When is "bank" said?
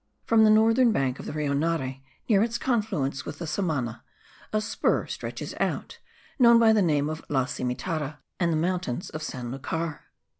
0.91-1.19